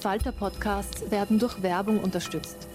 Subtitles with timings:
[0.00, 0.32] slash arena.
[0.32, 2.68] Falter-Podcasts werden durch Werbung unterstützt.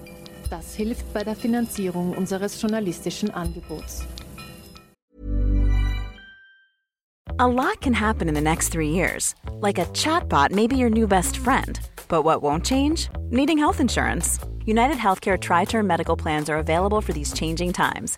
[0.50, 4.06] Das hilft bei der Finanzierung unseres journalistischen Angebots.
[7.38, 9.36] A lot can happen in the next three years.
[9.60, 11.80] Like a chatbot may be your new best friend.
[12.08, 13.10] But what won't change?
[13.30, 14.40] Needing health insurance.
[14.66, 18.18] United Healthcare Tri Term Medical Plans are available for these changing times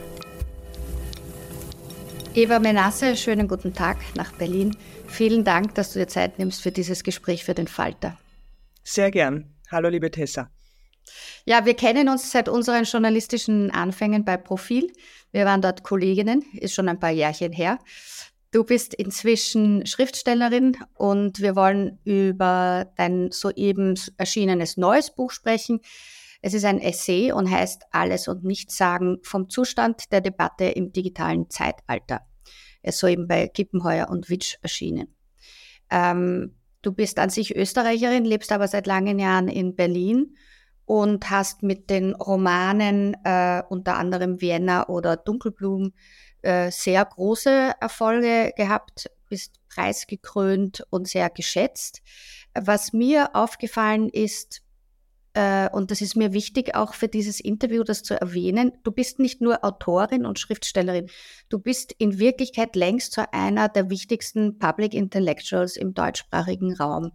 [2.33, 4.77] Eva Menasse, schönen guten Tag nach Berlin.
[5.07, 8.17] Vielen Dank, dass du dir Zeit nimmst für dieses Gespräch für den Falter.
[8.85, 9.53] Sehr gern.
[9.69, 10.49] Hallo, liebe Tessa.
[11.43, 14.93] Ja, wir kennen uns seit unseren journalistischen Anfängen bei Profil.
[15.33, 17.79] Wir waren dort Kolleginnen, ist schon ein paar Jährchen her.
[18.51, 25.81] Du bist inzwischen Schriftstellerin und wir wollen über dein soeben erschienenes neues Buch sprechen.
[26.41, 30.91] Es ist ein Essay und heißt Alles und Nichts sagen vom Zustand der Debatte im
[30.91, 32.21] digitalen Zeitalter.
[32.81, 35.15] Es ist soeben bei Kippenheuer und Witsch erschienen.
[35.91, 40.35] Ähm, du bist an sich Österreicherin, lebst aber seit langen Jahren in Berlin
[40.85, 45.93] und hast mit den Romanen äh, unter anderem Vienna oder Dunkelblumen
[46.41, 52.01] äh, sehr große Erfolge gehabt, bist preisgekrönt und sehr geschätzt.
[52.53, 54.63] Was mir aufgefallen ist,
[55.33, 59.39] und das ist mir wichtig auch für dieses Interview, das zu erwähnen, du bist nicht
[59.39, 61.09] nur Autorin und Schriftstellerin,
[61.47, 67.13] du bist in Wirklichkeit längst zu einer der wichtigsten Public Intellectuals im deutschsprachigen Raum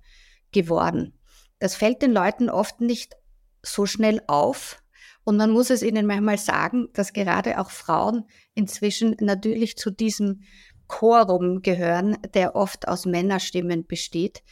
[0.51, 1.13] geworden.
[1.59, 3.17] Das fällt den Leuten oft nicht
[3.63, 4.83] so schnell auf.
[5.25, 8.25] Und man muss es ihnen manchmal sagen, dass gerade auch Frauen
[8.55, 10.43] inzwischen natürlich zu diesem
[10.87, 14.43] Chorum gehören, der oft aus Männerstimmen besteht.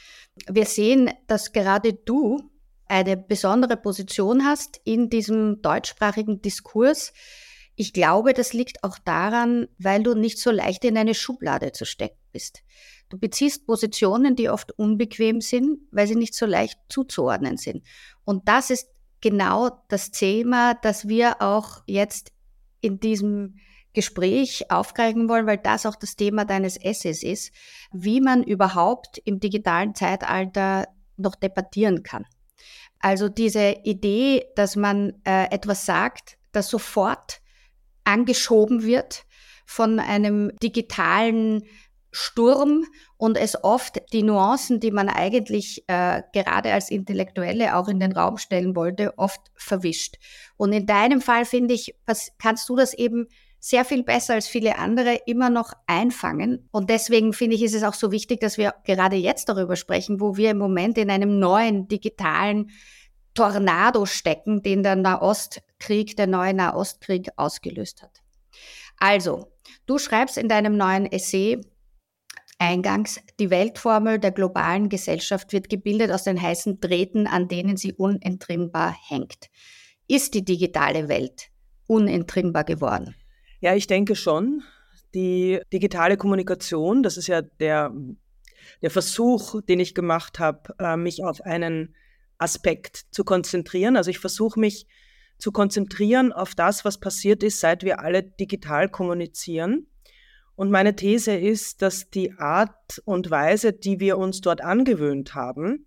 [0.48, 2.50] Wir sehen, dass gerade du
[2.86, 7.12] eine besondere Position hast in diesem deutschsprachigen Diskurs.
[7.76, 11.84] Ich glaube, das liegt auch daran, weil du nicht so leicht in eine Schublade zu
[11.84, 12.62] stecken bist.
[13.08, 17.84] Du beziehst Positionen, die oft unbequem sind, weil sie nicht so leicht zuzuordnen sind.
[18.24, 18.88] Und das ist
[19.20, 22.32] genau das Thema, das wir auch jetzt
[22.80, 23.56] in diesem
[23.92, 27.52] Gespräch aufgreifen wollen, weil das auch das Thema deines Essays ist,
[27.92, 32.26] wie man überhaupt im digitalen Zeitalter noch debattieren kann.
[33.04, 37.42] Also diese Idee, dass man äh, etwas sagt, das sofort
[38.04, 39.26] angeschoben wird
[39.66, 41.64] von einem digitalen
[42.12, 42.86] Sturm
[43.18, 48.12] und es oft die Nuancen, die man eigentlich äh, gerade als Intellektuelle auch in den
[48.12, 50.16] Raum stellen wollte, oft verwischt.
[50.56, 51.94] Und in deinem Fall finde ich,
[52.38, 53.26] kannst du das eben
[53.64, 56.68] sehr viel besser als viele andere immer noch einfangen.
[56.70, 60.20] Und deswegen finde ich, ist es auch so wichtig, dass wir gerade jetzt darüber sprechen,
[60.20, 62.68] wo wir im Moment in einem neuen digitalen
[63.32, 68.20] Tornado stecken, den der Nahostkrieg, der neue Nahostkrieg ausgelöst hat.
[68.98, 69.50] Also,
[69.86, 71.58] du schreibst in deinem neuen Essay
[72.58, 77.94] eingangs, die Weltformel der globalen Gesellschaft wird gebildet aus den heißen Drähten, an denen sie
[77.94, 79.48] unentrinnbar hängt.
[80.06, 81.48] Ist die digitale Welt
[81.86, 83.14] unentrinnbar geworden?
[83.64, 84.62] Ja, ich denke schon.
[85.14, 87.94] Die digitale Kommunikation, das ist ja der,
[88.82, 91.94] der Versuch, den ich gemacht habe, äh, mich auf einen
[92.36, 93.96] Aspekt zu konzentrieren.
[93.96, 94.86] Also ich versuche mich
[95.38, 99.86] zu konzentrieren auf das, was passiert ist, seit wir alle digital kommunizieren.
[100.56, 105.86] Und meine These ist, dass die Art und Weise, die wir uns dort angewöhnt haben,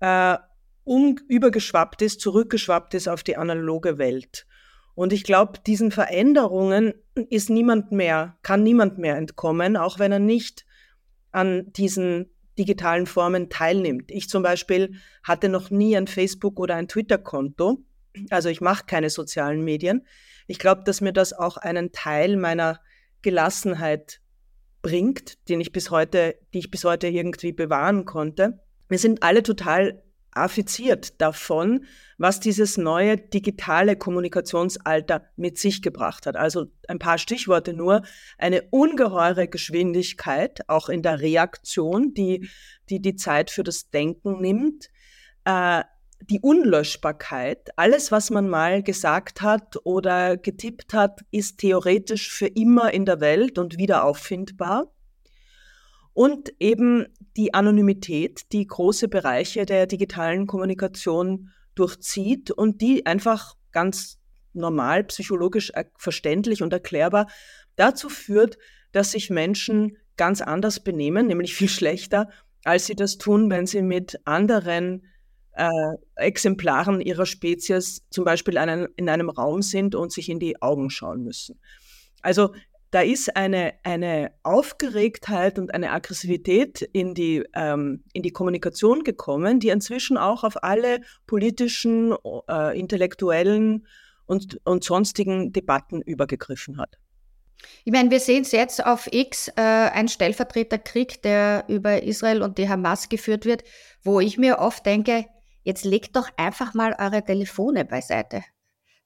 [0.00, 0.38] äh,
[0.84, 4.46] um, übergeschwappt ist, zurückgeschwappt ist auf die analoge Welt.
[5.00, 6.92] Und ich glaube, diesen Veränderungen
[7.30, 10.66] ist niemand mehr, kann niemand mehr entkommen, auch wenn er nicht
[11.32, 14.10] an diesen digitalen Formen teilnimmt.
[14.10, 17.82] Ich zum Beispiel hatte noch nie ein Facebook- oder ein Twitter-Konto.
[18.28, 20.04] Also ich mache keine sozialen Medien.
[20.46, 22.78] Ich glaube, dass mir das auch einen Teil meiner
[23.22, 24.20] Gelassenheit
[24.82, 28.60] bringt, den ich bis heute, die ich bis heute irgendwie bewahren konnte.
[28.90, 31.84] Wir sind alle total affiziert davon,
[32.18, 36.36] was dieses neue digitale Kommunikationsalter mit sich gebracht hat.
[36.36, 38.02] Also ein paar Stichworte nur.
[38.38, 42.48] Eine ungeheure Geschwindigkeit, auch in der Reaktion, die
[42.90, 44.90] die, die Zeit für das Denken nimmt.
[45.44, 45.82] Äh,
[46.28, 52.92] die Unlöschbarkeit, alles, was man mal gesagt hat oder getippt hat, ist theoretisch für immer
[52.92, 54.92] in der Welt und wieder auffindbar.
[56.12, 57.06] Und eben
[57.36, 64.18] die Anonymität, die große Bereiche der digitalen Kommunikation durchzieht und die einfach ganz
[64.52, 67.28] normal, psychologisch verständlich und erklärbar
[67.76, 68.58] dazu führt,
[68.92, 72.28] dass sich Menschen ganz anders benehmen, nämlich viel schlechter,
[72.64, 75.06] als sie das tun, wenn sie mit anderen
[75.52, 75.68] äh,
[76.16, 80.90] Exemplaren ihrer Spezies zum Beispiel einen, in einem Raum sind und sich in die Augen
[80.90, 81.60] schauen müssen.
[82.22, 82.52] Also
[82.90, 89.60] da ist eine, eine Aufgeregtheit und eine Aggressivität in die, ähm, in die Kommunikation gekommen,
[89.60, 92.14] die inzwischen auch auf alle politischen,
[92.48, 93.86] äh, intellektuellen
[94.26, 96.98] und, und sonstigen Debatten übergegriffen hat.
[97.84, 102.58] Ich meine, wir sehen es jetzt auf X, äh, ein Stellvertreterkrieg, der über Israel und
[102.58, 103.62] die Hamas geführt wird,
[104.02, 105.26] wo ich mir oft denke,
[105.62, 108.42] jetzt legt doch einfach mal eure Telefone beiseite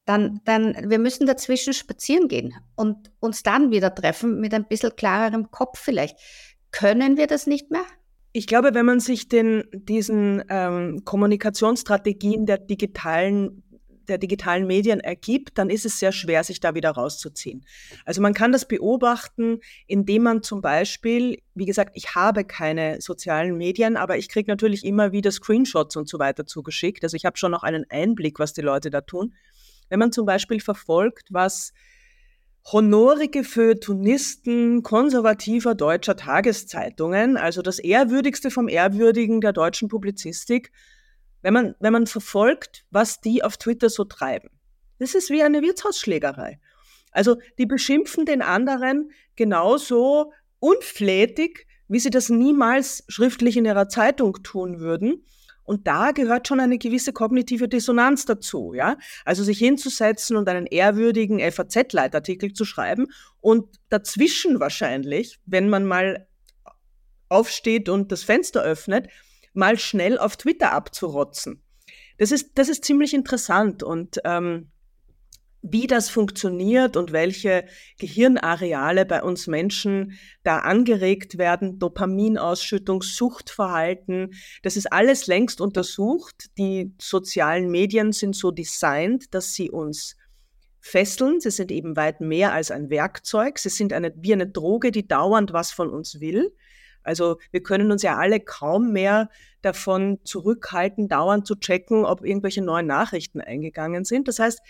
[0.04, 4.94] dann, dann, wir müssen dazwischen spazieren gehen und uns dann wieder treffen mit ein bisschen
[4.96, 6.18] klarerem Kopf vielleicht.
[6.70, 7.84] Können wir das nicht mehr?
[8.32, 13.62] Ich glaube, wenn man sich den, diesen ähm, Kommunikationsstrategien der digitalen
[14.08, 17.64] der digitalen Medien ergibt, dann ist es sehr schwer, sich da wieder rauszuziehen.
[18.04, 23.56] Also man kann das beobachten, indem man zum Beispiel, wie gesagt, ich habe keine sozialen
[23.56, 27.02] Medien, aber ich kriege natürlich immer wieder Screenshots und so weiter zugeschickt.
[27.02, 29.34] Also ich habe schon noch einen Einblick, was die Leute da tun.
[29.88, 31.72] Wenn man zum Beispiel verfolgt, was
[32.72, 40.72] honorige Feuilletonisten konservativer deutscher Tageszeitungen, also das Ehrwürdigste vom Ehrwürdigen der deutschen Publizistik,
[41.42, 44.48] wenn man, wenn man verfolgt, was die auf Twitter so treiben.
[44.98, 46.58] Das ist wie eine Wirtshausschlägerei.
[47.10, 54.42] Also die beschimpfen den anderen genauso unflätig, wie sie das niemals schriftlich in ihrer Zeitung
[54.42, 55.26] tun würden.
[55.64, 58.96] Und da gehört schon eine gewisse kognitive Dissonanz dazu, ja.
[59.24, 63.06] Also sich hinzusetzen und einen ehrwürdigen FAZ-Leitartikel zu schreiben
[63.40, 66.28] und dazwischen wahrscheinlich, wenn man mal
[67.28, 69.08] aufsteht und das Fenster öffnet,
[69.54, 71.62] mal schnell auf Twitter abzurotzen.
[72.18, 74.70] Das ist, das ist ziemlich interessant und ähm,
[75.66, 77.64] wie das funktioniert und welche
[77.98, 80.12] Gehirnareale bei uns Menschen
[80.42, 86.50] da angeregt werden, Dopaminausschüttung, Suchtverhalten, das ist alles längst untersucht.
[86.58, 90.16] Die sozialen Medien sind so designt, dass sie uns
[90.80, 91.40] fesseln.
[91.40, 93.58] Sie sind eben weit mehr als ein Werkzeug.
[93.58, 96.54] Sie sind eine, wie eine Droge, die dauernd was von uns will.
[97.02, 99.30] Also wir können uns ja alle kaum mehr
[99.62, 104.28] davon zurückhalten, dauernd zu checken, ob irgendwelche neuen Nachrichten eingegangen sind.
[104.28, 104.60] Das heißt,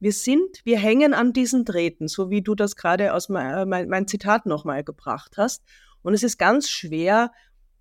[0.00, 3.66] wir sind, wir hängen an diesen Drähten, so wie du das gerade aus mein, äh,
[3.66, 5.62] mein, mein Zitat nochmal gebracht hast.
[6.02, 7.30] Und es ist ganz schwer,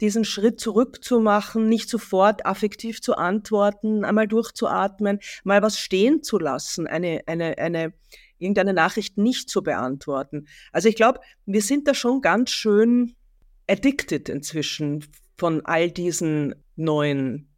[0.02, 6.88] diesen Schritt zurückzumachen, nicht sofort affektiv zu antworten, einmal durchzuatmen, mal was stehen zu lassen,
[6.88, 7.94] eine, eine, eine,
[8.38, 10.48] irgendeine Nachricht nicht zu beantworten.
[10.72, 13.16] Also ich glaube, wir sind da schon ganz schön
[13.68, 15.06] addicted inzwischen
[15.38, 17.50] von all diesen neuen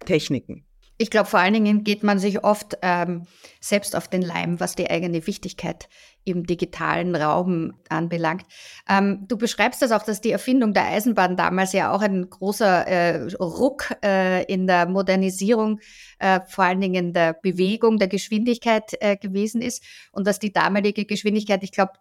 [0.00, 0.66] Techniken.
[1.04, 3.26] Ich glaube, vor allen Dingen geht man sich oft ähm,
[3.60, 5.86] selbst auf den Leim, was die eigene Wichtigkeit
[6.24, 8.46] im digitalen Raum anbelangt.
[8.88, 12.86] Ähm, du beschreibst das auch, dass die Erfindung der Eisenbahn damals ja auch ein großer
[12.86, 15.78] äh, Ruck äh, in der Modernisierung,
[16.20, 21.04] äh, vor allen Dingen der Bewegung, der Geschwindigkeit äh, gewesen ist und dass die damalige
[21.04, 21.92] Geschwindigkeit, ich glaube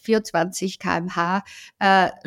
[0.00, 1.42] 24 kmh,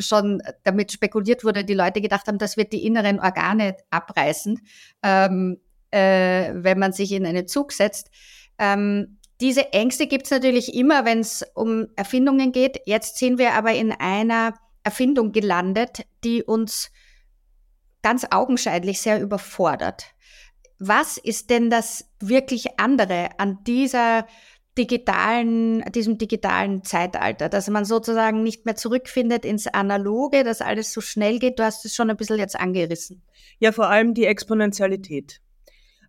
[0.00, 4.60] schon damit spekuliert wurde, die Leute gedacht haben, das wird die inneren Organe abreißen.
[5.04, 5.58] Ähm,
[5.90, 8.10] äh, wenn man sich in einen Zug setzt.
[8.58, 12.80] Ähm, diese Ängste gibt es natürlich immer, wenn es um Erfindungen geht.
[12.86, 16.90] Jetzt sind wir aber in einer Erfindung gelandet, die uns
[18.02, 20.06] ganz augenscheinlich sehr überfordert.
[20.78, 24.26] Was ist denn das wirklich andere an dieser
[24.78, 31.00] digitalen, diesem digitalen Zeitalter, dass man sozusagen nicht mehr zurückfindet ins Analoge, dass alles so
[31.00, 31.58] schnell geht.
[31.58, 33.22] Du hast es schon ein bisschen jetzt angerissen.
[33.58, 35.40] Ja, vor allem die Exponentialität.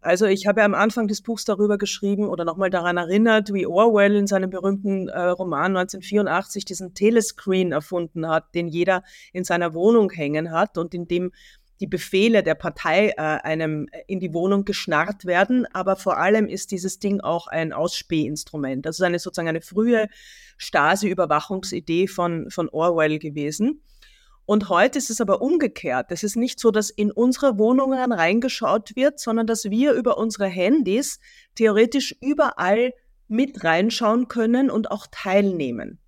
[0.02, 3.68] Also ich habe ja am Anfang des Buchs darüber geschrieben oder nochmal daran erinnert, wie
[3.68, 9.04] Orwell in seinem berühmten äh, Roman 1984 diesen Telescreen erfunden hat, den jeder
[9.34, 11.32] in seiner Wohnung hängen hat und in dem
[11.82, 15.66] die Befehle der Partei äh, einem in die Wohnung geschnarrt werden.
[15.74, 18.86] Aber vor allem ist dieses Ding auch ein Ausspähinstrument.
[18.86, 20.08] Das ist eine sozusagen eine frühe
[20.58, 23.82] Stasi-Überwachungsidee von, von Orwell gewesen.
[24.50, 26.08] Und heute ist es aber umgekehrt.
[26.10, 30.48] Es ist nicht so, dass in unsere Wohnungen reingeschaut wird, sondern dass wir über unsere
[30.48, 31.20] Handys
[31.54, 32.96] theoretisch überall
[33.28, 36.00] mit reinschauen können und auch teilnehmen.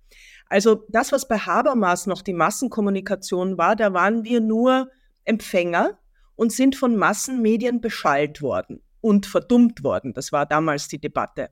[0.48, 4.90] Also das, was bei Habermas noch die Massenkommunikation war, da waren wir nur
[5.24, 6.00] Empfänger
[6.34, 10.14] und sind von Massenmedien beschallt worden und verdummt worden.
[10.14, 11.50] Das war damals die Debatte.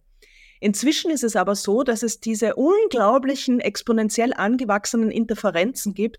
[0.59, 6.19] Inzwischen ist es aber so, dass es diese unglaublichen, exponentiell angewachsenen Interferenzen gibt,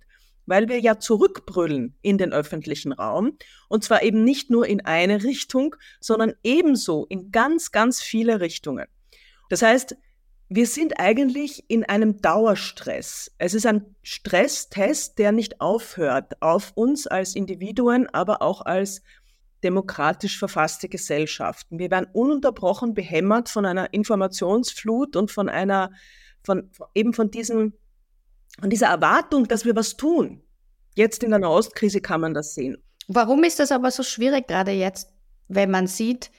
[0.51, 3.37] weil wir ja zurückbrüllen in den öffentlichen Raum.
[3.69, 8.85] Und zwar eben nicht nur in eine Richtung, sondern ebenso in ganz, ganz viele Richtungen.
[9.49, 9.95] Das heißt,
[10.49, 13.31] wir sind eigentlich in einem Dauerstress.
[13.37, 19.03] Es ist ein Stresstest, der nicht aufhört auf uns als Individuen, aber auch als
[19.63, 21.79] demokratisch verfasste Gesellschaften.
[21.79, 25.91] Wir werden ununterbrochen behämmert von einer Informationsflut und von einer,
[26.43, 27.71] von, eben von diesem
[28.61, 30.43] und dieser Erwartung, dass wir was tun.
[30.95, 32.77] Jetzt in der Nahostkrise kann man das sehen.
[33.07, 35.13] Warum ist das aber so schwierig gerade jetzt,
[35.47, 36.31] wenn man sieht,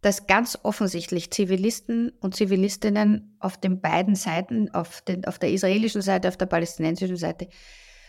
[0.00, 6.02] dass ganz offensichtlich Zivilisten und Zivilistinnen auf den beiden Seiten, auf, den, auf der israelischen
[6.02, 7.48] Seite, auf der palästinensischen Seite,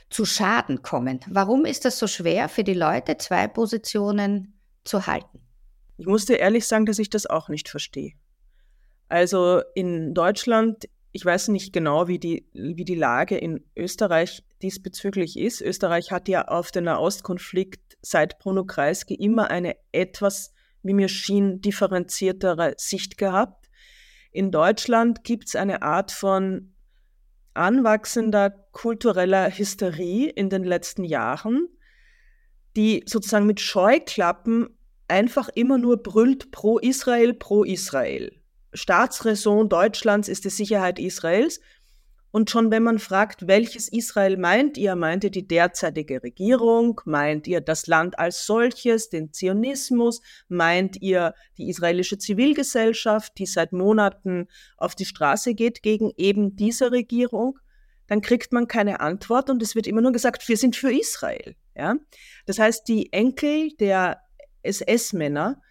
[0.10, 1.20] zu Schaden kommen?
[1.28, 5.42] Warum ist das so schwer für die Leute, zwei Positionen zu halten?
[5.98, 8.14] Ich muss dir ehrlich sagen, dass ich das auch nicht verstehe.
[9.10, 15.38] Also in Deutschland ich weiß nicht genau, wie die, wie die Lage in Österreich diesbezüglich
[15.38, 15.62] ist.
[15.62, 21.62] Österreich hat ja auf den Nahostkonflikt seit Bruno Kreisky immer eine etwas, wie mir schien,
[21.62, 23.70] differenziertere Sicht gehabt.
[24.32, 26.74] In Deutschland gibt es eine Art von
[27.54, 31.68] anwachsender kultureller Hysterie in den letzten Jahren,
[32.76, 38.37] die sozusagen mit Scheuklappen einfach immer nur brüllt pro Israel, pro Israel.
[38.78, 41.60] Staatsräson Deutschlands ist die Sicherheit Israels.
[42.30, 47.48] Und schon wenn man fragt, welches Israel meint ihr, meint ihr die derzeitige Regierung, meint
[47.48, 54.48] ihr das Land als solches, den Zionismus, meint ihr die israelische Zivilgesellschaft, die seit Monaten
[54.78, 57.58] auf die Straße geht gegen eben diese Regierung,
[58.08, 61.56] dann kriegt man keine Antwort und es wird immer nur gesagt, wir sind für Israel.
[61.76, 61.96] Ja?
[62.46, 64.22] Das heißt, die Enkel der
[64.64, 65.62] SS-Männer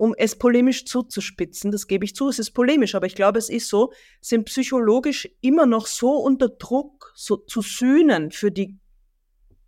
[0.00, 3.50] um es polemisch zuzuspitzen, das gebe ich zu, es ist polemisch, aber ich glaube, es
[3.50, 3.92] ist so,
[4.22, 8.78] sind psychologisch immer noch so unter Druck so, zu sühnen für die,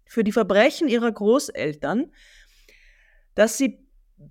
[0.07, 2.13] für die Verbrechen ihrer Großeltern,
[3.35, 3.87] dass sie,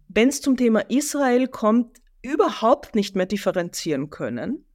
[0.08, 4.65] wenn es zum Thema Israel kommt, überhaupt nicht mehr differenzieren können.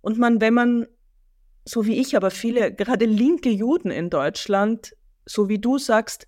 [0.00, 0.86] Und man, wenn man,
[1.66, 4.96] so wie ich, aber viele, gerade linke Juden in Deutschland,
[5.26, 6.26] so wie du sagst,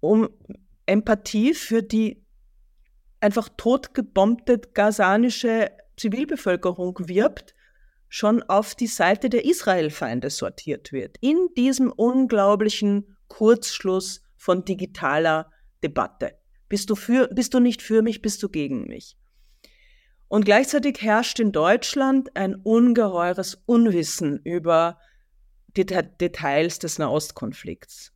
[0.00, 0.30] um
[0.86, 2.25] Empathie für die
[3.26, 7.54] einfach totgebombte gazanische Zivilbevölkerung wirbt,
[8.08, 11.16] schon auf die Seite der Israelfeinde sortiert wird.
[11.20, 15.50] In diesem unglaublichen Kurzschluss von digitaler
[15.82, 16.38] Debatte.
[16.68, 19.16] Bist du, für, bist du nicht für mich, bist du gegen mich.
[20.28, 24.98] Und gleichzeitig herrscht in Deutschland ein ungeheures Unwissen über
[25.76, 28.12] die Details des Nahostkonflikts.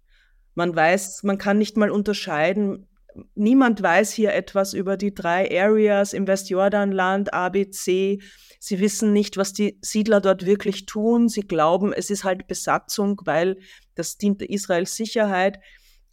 [0.54, 2.86] Man weiß, man kann nicht mal unterscheiden,
[3.34, 8.20] niemand weiß hier etwas über die drei Areas im Westjordanland, ABC.
[8.58, 11.28] Sie wissen nicht, was die Siedler dort wirklich tun.
[11.28, 13.58] Sie glauben, es ist halt Besatzung, weil
[13.94, 15.60] das dient Israels Sicherheit.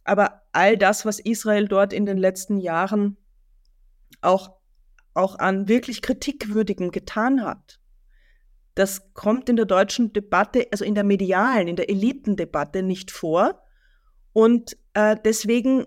[0.04, 3.18] Aber all das, was Israel dort in den letzten Jahren
[4.22, 4.56] auch,
[5.14, 7.78] auch an wirklich Kritikwürdigen getan hat,
[8.74, 13.60] das kommt in der deutschen Debatte, also in der medialen, in der Elitendebatte nicht vor.
[14.32, 15.84] Und äh, deswegen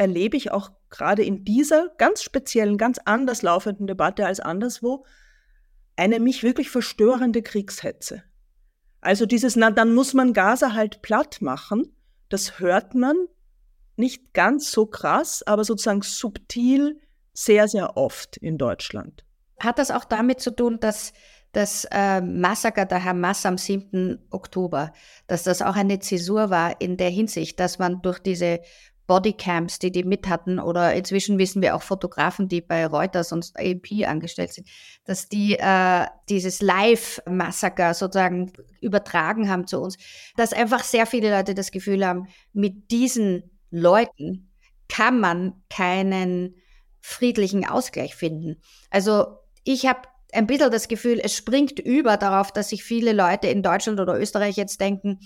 [0.00, 5.04] erlebe ich auch gerade in dieser ganz speziellen, ganz anders laufenden Debatte als anderswo
[5.94, 8.22] eine mich wirklich verstörende Kriegshetze.
[9.02, 11.94] Also dieses, na, dann muss man Gaza halt platt machen,
[12.30, 13.14] das hört man
[13.96, 16.98] nicht ganz so krass, aber sozusagen subtil
[17.34, 19.26] sehr, sehr oft in Deutschland.
[19.58, 21.12] Hat das auch damit zu tun, dass
[21.52, 24.28] das äh, Massaker der Hamas am 7.
[24.30, 24.94] Oktober,
[25.26, 28.60] dass das auch eine Zäsur war in der Hinsicht, dass man durch diese
[29.10, 33.50] Bodycams, die die mit hatten, oder inzwischen wissen wir auch Fotografen, die bei Reuters und
[33.56, 34.68] AP angestellt sind,
[35.04, 39.96] dass die äh, dieses Live-Massaker sozusagen übertragen haben zu uns,
[40.36, 44.52] dass einfach sehr viele Leute das Gefühl haben, mit diesen Leuten
[44.88, 46.54] kann man keinen
[47.00, 48.62] friedlichen Ausgleich finden.
[48.90, 50.02] Also ich habe
[50.32, 54.16] ein bisschen das Gefühl, es springt über darauf, dass sich viele Leute in Deutschland oder
[54.16, 55.18] Österreich jetzt denken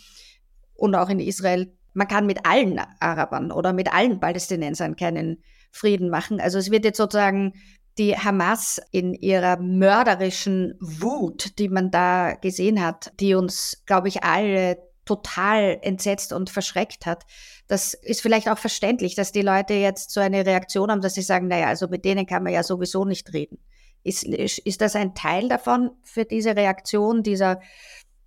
[0.72, 6.10] und auch in Israel, man kann mit allen Arabern oder mit allen Palästinensern keinen Frieden
[6.10, 6.40] machen.
[6.40, 7.54] Also es wird jetzt sozusagen
[7.96, 14.24] die Hamas in ihrer mörderischen Wut, die man da gesehen hat, die uns, glaube ich,
[14.24, 17.24] alle total entsetzt und verschreckt hat.
[17.68, 21.22] Das ist vielleicht auch verständlich, dass die Leute jetzt so eine Reaktion haben, dass sie
[21.22, 23.58] sagen, naja, also mit denen kann man ja sowieso nicht reden.
[24.02, 27.60] Ist, ist das ein Teil davon für diese Reaktion, dieser,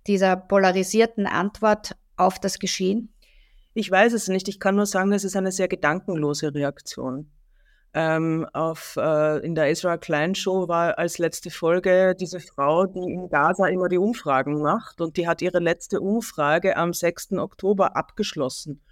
[0.06, 3.12] dieser polarisierten Antwort auf das Geschehen?
[3.78, 4.48] Ich weiß es nicht.
[4.48, 7.30] Ich kann nur sagen, es ist eine sehr gedankenlose Reaktion.
[7.94, 12.98] Ähm, auf, äh, in der Ezra Klein Show war als letzte Folge diese Frau, die
[12.98, 17.34] in Gaza immer die Umfragen macht und die hat ihre letzte Umfrage am 6.
[17.34, 18.82] Oktober abgeschlossen.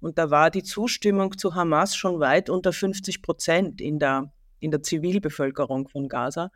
[0.00, 4.70] Und da war die Zustimmung zu Hamas schon weit unter 50 Prozent in der in
[4.70, 6.50] der Zivilbevölkerung von Gaza.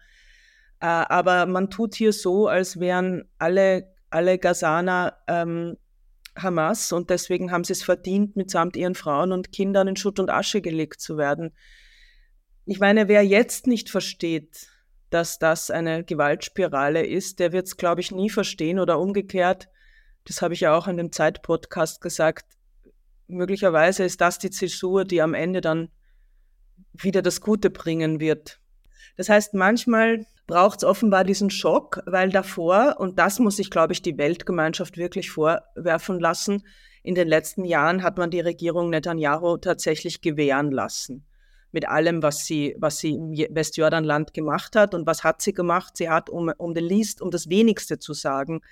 [0.80, 5.76] Äh, aber man tut hier so, als wären alle, alle Gazaner ähm,
[6.36, 10.30] Hamas und deswegen haben sie es verdient, mitsamt ihren Frauen und Kindern in Schutt und
[10.30, 11.52] Asche gelegt zu werden.
[12.66, 14.68] Ich meine, wer jetzt nicht versteht,
[15.10, 19.68] dass das eine Gewaltspirale ist, der wird es, glaube ich, nie verstehen oder umgekehrt.
[20.24, 22.46] Das habe ich ja auch in dem Zeit-Podcast gesagt.
[23.26, 25.90] Möglicherweise ist das die Zäsur, die am Ende dann
[26.92, 28.60] wieder das Gute bringen wird.
[29.16, 33.92] Das heißt, manchmal braucht es offenbar diesen Schock, weil davor, und das muss sich, glaube
[33.92, 36.62] ich, die Weltgemeinschaft wirklich vorwerfen lassen,
[37.02, 41.26] in den letzten Jahren hat man die Regierung Netanyahu tatsächlich gewähren lassen.
[41.70, 44.94] Mit allem, was sie, was sie im Westjordanland gemacht hat.
[44.94, 45.98] Und was hat sie gemacht?
[45.98, 48.62] Sie hat, um, um den Least, um das Wenigste zu sagen,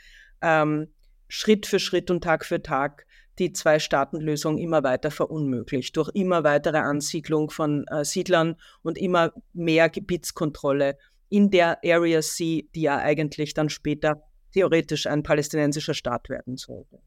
[0.40, 0.88] ähm,
[1.28, 3.06] Schritt für Schritt und Tag für Tag
[3.38, 9.88] die Zwei-Staaten-Lösung immer weiter verunmöglicht, durch immer weitere Ansiedlung von äh, Siedlern und immer mehr
[9.88, 10.96] Gebietskontrolle
[11.32, 17.00] in der Area C, die ja eigentlich dann später theoretisch ein palästinensischer Staat werden sollte.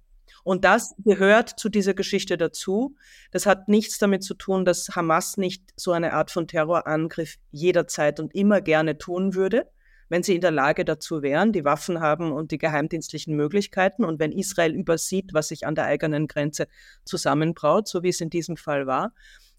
[0.44, 2.96] Und das gehört zu dieser Geschichte dazu.
[3.32, 8.20] Das hat nichts damit zu tun, dass Hamas nicht so eine Art von Terrorangriff jederzeit
[8.20, 9.68] und immer gerne tun würde
[10.10, 14.20] wenn sie in der Lage dazu wären, die Waffen haben und die geheimdienstlichen Möglichkeiten und
[14.20, 16.68] wenn Israel übersieht, was sich an der eigenen Grenze
[17.06, 19.14] zusammenbraut, so wie es in diesem Fall war.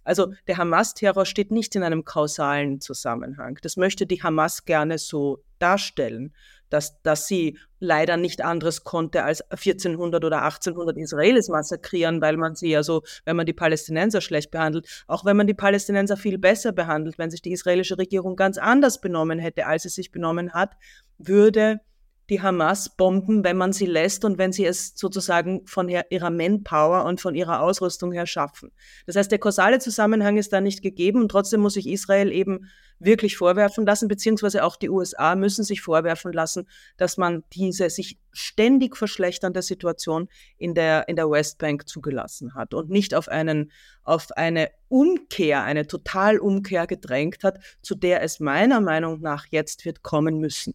[0.07, 3.59] Also der Hamas-Terror steht nicht in einem kausalen Zusammenhang.
[3.63, 6.33] Das möchte die Hamas gerne so darstellen
[6.71, 12.55] dass, dass sie leider nicht anderes konnte, als 1400 oder 1800 Israelis massakrieren, weil man
[12.55, 16.39] sie ja so, wenn man die Palästinenser schlecht behandelt, auch wenn man die Palästinenser viel
[16.39, 20.53] besser behandelt, wenn sich die israelische Regierung ganz anders benommen hätte, als sie sich benommen
[20.53, 20.75] hat,
[21.19, 21.81] würde
[22.29, 27.05] die Hamas bomben, wenn man sie lässt und wenn sie es sozusagen von ihrer Manpower
[27.05, 28.73] und von ihrer Ausrüstung her schaffen.
[29.07, 32.69] Das heißt, der kausale Zusammenhang ist da nicht gegeben und trotzdem muss sich Israel eben
[32.99, 38.19] wirklich vorwerfen lassen, beziehungsweise auch die USA müssen sich vorwerfen lassen, dass man diese sich
[38.33, 43.71] ständig verschlechternde Situation in der, in der Westbank zugelassen hat und nicht auf einen,
[44.03, 50.03] auf eine Umkehr, eine Totalumkehr gedrängt hat, zu der es meiner Meinung nach jetzt wird
[50.03, 50.75] kommen müssen.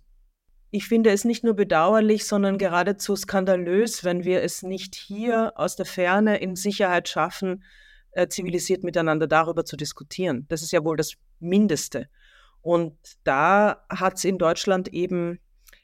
[0.74, 5.76] Ich finde es nicht nur bedauerlich, sondern geradezu skandalös, wenn wir es nicht hier aus
[5.76, 7.64] der Ferne in Sicherheit schaffen,
[8.12, 10.46] äh, zivilisiert miteinander darüber zu diskutieren.
[10.48, 12.08] Das ist ja wohl das Mindeste.
[12.62, 15.40] Und da hat es in Deutschland eben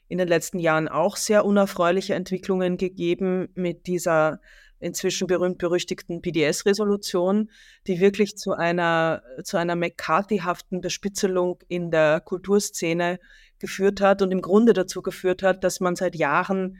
[0.08, 4.40] in den letzten Jahren auch sehr unerfreuliche Entwicklungen gegeben mit dieser
[4.80, 7.50] inzwischen berühmt-berüchtigten PDS-Resolution,
[7.86, 13.18] die wirklich zu einer, zu einer McCarthy-haften Bespitzelung in der Kulturszene
[13.58, 16.78] geführt hat und im Grunde dazu geführt hat, dass man seit Jahren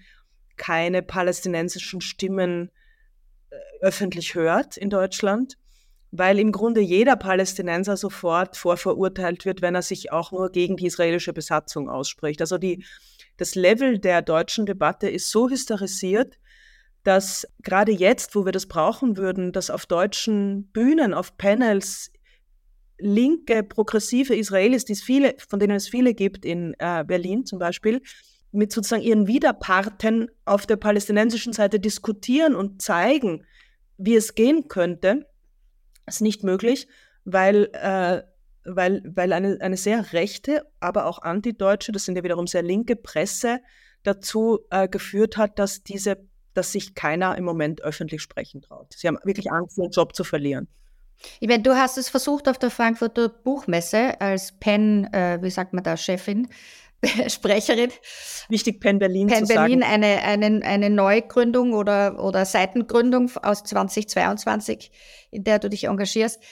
[0.56, 2.70] keine palästinensischen Stimmen
[3.80, 5.56] öffentlich hört in Deutschland,
[6.10, 10.86] weil im Grunde jeder Palästinenser sofort vorverurteilt wird, wenn er sich auch nur gegen die
[10.86, 12.40] israelische Besatzung ausspricht.
[12.40, 12.84] Also die,
[13.36, 16.38] das Level der deutschen Debatte ist so hysterisiert,
[17.04, 22.10] dass gerade jetzt, wo wir das brauchen würden, dass auf deutschen Bühnen, auf Panels
[22.98, 27.58] linke, progressive Israelis, die es viele, von denen es viele gibt in äh, Berlin zum
[27.58, 28.02] Beispiel,
[28.50, 33.44] mit sozusagen ihren Widerparten auf der palästinensischen Seite diskutieren und zeigen,
[33.98, 35.26] wie es gehen könnte,
[36.06, 36.88] ist nicht möglich,
[37.24, 38.22] weil, äh,
[38.64, 42.96] weil, weil eine, eine sehr rechte, aber auch antideutsche, das sind ja wiederum sehr linke
[42.96, 43.60] Presse,
[44.02, 48.92] dazu äh, geführt hat, dass diese dass sich keiner im Moment öffentlich sprechen traut.
[48.92, 50.66] Sie haben wirklich Angst, ihren Job zu verlieren.
[51.40, 55.72] Ich meine, du hast es versucht auf der Frankfurter Buchmesse als Pen, äh, wie sagt
[55.72, 56.48] man da, Chefin,
[57.28, 57.92] Sprecherin.
[58.48, 59.92] Wichtig, Penn Berlin Penn zu Berlin, sagen.
[59.92, 64.90] eine, eine, eine Neugründung oder, oder Seitengründung aus 2022,
[65.30, 66.42] in der du dich engagierst.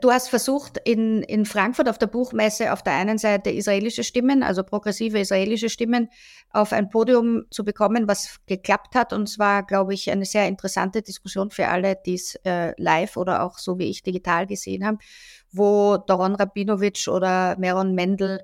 [0.00, 4.42] Du hast versucht, in, in Frankfurt auf der Buchmesse auf der einen Seite israelische Stimmen,
[4.42, 6.10] also progressive israelische Stimmen,
[6.50, 9.14] auf ein Podium zu bekommen, was geklappt hat.
[9.14, 13.16] Und es war, glaube ich, eine sehr interessante Diskussion für alle, die es äh, live
[13.16, 14.98] oder auch so wie ich digital gesehen haben,
[15.50, 18.40] wo Doron Rabinowitsch oder Meron Mendel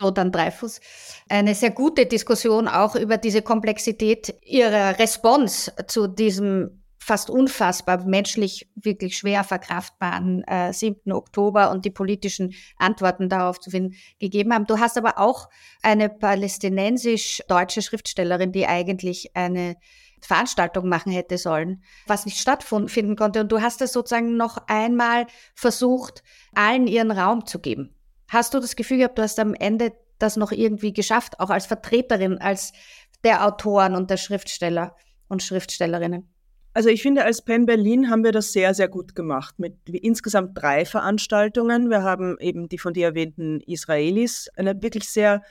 [0.00, 0.80] Lothar Dreifuß,
[1.28, 8.66] eine sehr gute Diskussion auch über diese Komplexität ihrer Response zu diesem fast unfassbar menschlich
[8.76, 11.12] wirklich schwer verkraftbaren äh, 7.
[11.12, 14.66] Oktober und die politischen Antworten darauf zu finden gegeben haben.
[14.66, 15.50] Du hast aber auch
[15.82, 19.76] eine palästinensisch-deutsche Schriftstellerin, die eigentlich eine
[20.22, 23.40] Veranstaltung machen hätte sollen, was nicht stattfinden konnte.
[23.40, 26.22] Und du hast es sozusagen noch einmal versucht,
[26.54, 27.94] allen ihren Raum zu geben.
[28.28, 31.66] Hast du das Gefühl gehabt, du hast am Ende das noch irgendwie geschafft, auch als
[31.66, 32.72] Vertreterin, als
[33.22, 34.96] der Autoren und der Schriftsteller
[35.28, 36.28] und Schriftstellerinnen?
[36.76, 40.58] Also ich finde, als Penn Berlin haben wir das sehr, sehr gut gemacht mit insgesamt
[40.60, 41.88] drei Veranstaltungen.
[41.88, 45.42] Wir haben eben die von dir erwähnten Israelis, eine wirklich sehr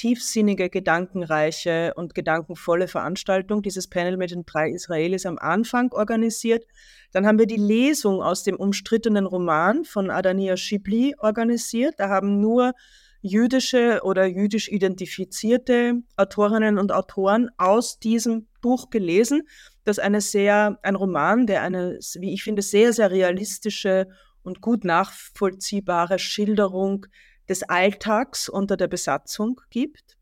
[0.00, 6.64] tiefsinnige, gedankenreiche und gedankenvolle Veranstaltung, dieses Panel mit den drei Israelis am Anfang organisiert.
[7.12, 11.96] Dann haben wir die Lesung aus dem umstrittenen Roman von Adania Schibli organisiert.
[11.98, 12.72] Da haben nur
[13.20, 19.42] jüdische oder jüdisch identifizierte Autorinnen und Autoren aus diesem Buch gelesen.
[19.84, 24.08] Das ist eine sehr, ein Roman, der eine, wie ich finde, sehr, sehr realistische
[24.42, 27.04] und gut nachvollziehbare Schilderung
[27.50, 30.16] des Alltags unter der Besatzung gibt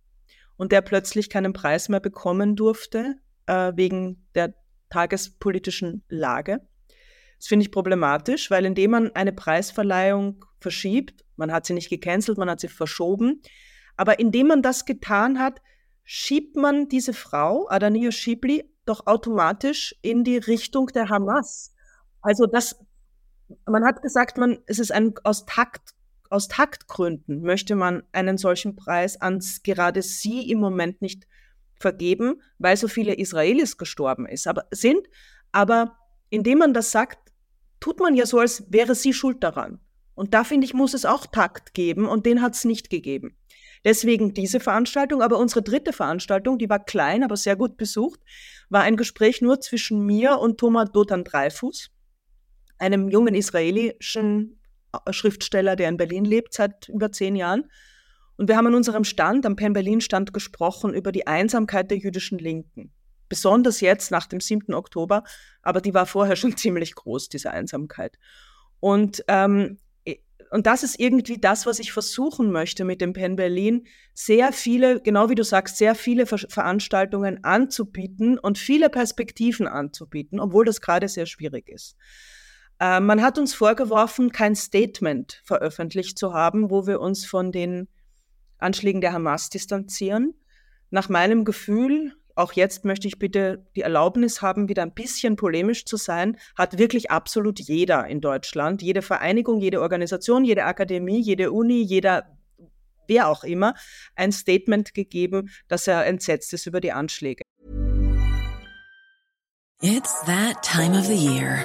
[0.57, 4.55] und der plötzlich keinen Preis mehr bekommen durfte äh, wegen der
[4.91, 6.67] tagespolitischen Lage.
[7.39, 12.39] Das finde ich problematisch, weil indem man eine Preisverleihung verschiebt, man hat sie nicht gecancelt,
[12.39, 13.43] man hat sie verschoben,
[13.97, 15.61] aber indem man das getan hat,
[16.05, 21.75] schiebt man diese Frau, Adania Schibli, doch automatisch in die Richtung der Hamas.
[22.23, 22.81] Also das,
[23.67, 25.95] man hat gesagt, man, es ist ein, aus Takt,
[26.31, 31.27] aus Taktgründen möchte man einen solchen Preis an gerade sie im Moment nicht
[31.81, 35.07] vergeben, weil so viele Israelis gestorben ist, aber sind.
[35.53, 35.97] Aber
[36.31, 37.33] indem man das sagt,
[37.81, 39.81] tut man ja so, als wäre sie schuld daran.
[40.15, 43.37] Und da finde ich, muss es auch Takt geben und den hat es nicht gegeben.
[43.85, 48.21] Deswegen diese Veranstaltung, aber unsere dritte Veranstaltung, die war klein, aber sehr gut besucht,
[48.69, 51.91] war ein Gespräch nur zwischen mir und Thomas Dotan Dreifuß,
[52.79, 54.58] einem jungen israelischen
[55.11, 57.71] Schriftsteller, der in Berlin lebt seit über zehn Jahren.
[58.37, 61.99] Und wir haben an unserem Stand, am Penn Berlin Stand gesprochen über die Einsamkeit der
[61.99, 62.93] jüdischen Linken
[63.29, 64.75] besonders jetzt nach dem 7.
[64.75, 65.25] Oktober,
[65.63, 68.19] aber die war vorher schon ziemlich groß, diese Einsamkeit.
[68.81, 69.79] Und, ähm,
[70.51, 75.01] und das ist irgendwie das, was ich versuchen möchte mit dem Penn Berlin, sehr viele,
[75.03, 80.81] genau wie du sagst, sehr viele Ver Veranstaltungen anzubieten und viele Perspektiven anzubieten, obwohl das
[80.81, 81.97] gerade sehr schwierig ist.
[82.81, 87.89] Äh, man hat uns vorgeworfen, kein Statement veröffentlicht zu haben, wo wir uns von den
[88.59, 90.35] Anschlägen der Hamas distanzieren.
[90.91, 95.85] Nach meinem Gefühl auch jetzt möchte ich bitte die Erlaubnis haben, wieder ein bisschen polemisch
[95.85, 101.51] zu sein, hat wirklich absolut jeder in Deutschland, jede Vereinigung, jede Organisation, jede Akademie, jede
[101.51, 102.39] Uni, jeder,
[103.09, 103.75] wer auch immer,
[104.15, 107.43] ein Statement gegeben, dass er entsetzt ist über die Anschläge.
[109.81, 111.65] It's that time of the year.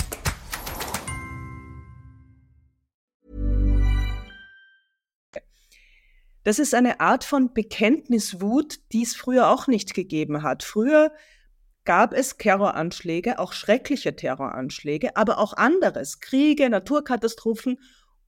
[6.43, 10.63] Das ist eine Art von Bekenntniswut, die es früher auch nicht gegeben hat.
[10.63, 11.11] Früher
[11.85, 17.79] gab es Terroranschläge, auch schreckliche Terroranschläge, aber auch anderes, Kriege, Naturkatastrophen.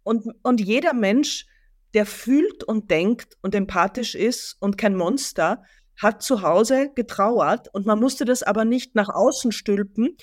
[0.04, 1.48] Und, und jeder Mensch,
[1.94, 5.64] der fühlt und denkt und empathisch ist und kein Monster,
[6.02, 10.18] hat zu Hause getrauert und man musste das aber nicht nach außen stülpen.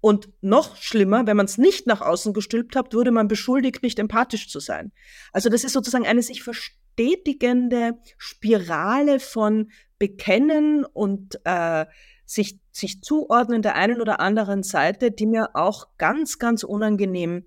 [0.00, 3.98] Und noch schlimmer, wenn man es nicht nach außen gestülpt hat, wurde man beschuldigt, nicht
[3.98, 4.92] empathisch zu sein.
[5.32, 6.42] Also das ist sozusagen eine sich
[6.96, 11.86] verstetigende Spirale von Bekennen und äh,
[12.24, 17.46] sich, sich zuordnen der einen oder anderen Seite, die mir auch ganz, ganz unangenehm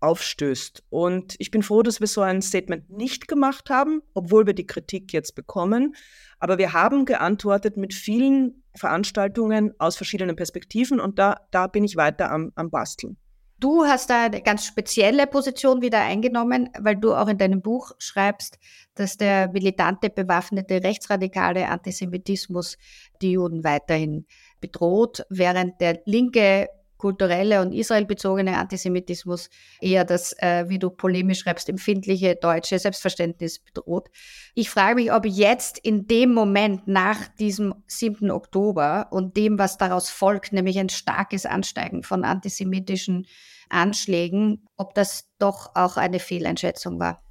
[0.00, 0.84] aufstößt.
[0.90, 4.66] Und ich bin froh, dass wir so ein Statement nicht gemacht haben, obwohl wir die
[4.66, 5.96] Kritik jetzt bekommen.
[6.38, 11.96] Aber wir haben geantwortet mit vielen Veranstaltungen aus verschiedenen Perspektiven und da, da bin ich
[11.96, 13.16] weiter am, am Basteln.
[13.60, 17.90] Du hast da eine ganz spezielle Position wieder eingenommen, weil du auch in deinem Buch
[17.98, 18.56] schreibst,
[18.94, 22.78] dass der militante, bewaffnete, rechtsradikale Antisemitismus
[23.20, 24.26] die Juden weiterhin
[24.60, 29.48] bedroht, während der linke kulturelle und israelbezogene Antisemitismus
[29.80, 34.08] eher das, äh, wie du polemisch schreibst, empfindliche deutsche Selbstverständnis bedroht.
[34.54, 38.30] Ich frage mich, ob jetzt in dem Moment nach diesem 7.
[38.30, 43.26] Oktober und dem, was daraus folgt, nämlich ein starkes Ansteigen von antisemitischen
[43.70, 47.22] Anschlägen, ob das doch auch eine Fehleinschätzung war.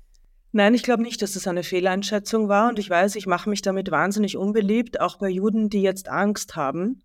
[0.52, 2.70] Nein, ich glaube nicht, dass es eine Fehleinschätzung war.
[2.70, 6.56] Und ich weiß, ich mache mich damit wahnsinnig unbeliebt, auch bei Juden, die jetzt Angst
[6.56, 7.04] haben.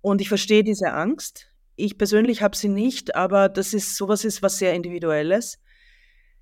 [0.00, 1.48] Und ich verstehe diese Angst.
[1.80, 5.60] Ich persönlich habe sie nicht, aber das ist sowas ist was sehr individuelles.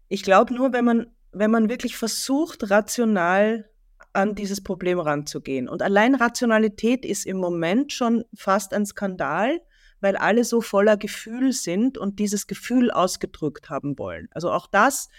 [0.08, 3.68] Ich glaube nur, wenn man wenn man wirklich versucht rational
[4.14, 9.60] an dieses Problem ranzugehen und allein Rationalität ist im Moment schon fast ein Skandal,
[10.00, 14.28] weil alle so voller Gefühl sind und dieses Gefühl ausgedrückt haben wollen.
[14.30, 15.10] Also auch das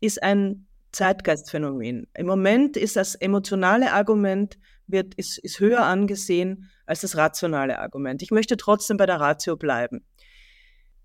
[0.00, 2.08] ist ein Zeitgeistphänomen.
[2.14, 4.58] Im Moment ist das emotionale Argument
[4.92, 8.22] wird, ist, ist höher angesehen als das rationale Argument.
[8.22, 10.04] Ich möchte trotzdem bei der Ratio bleiben.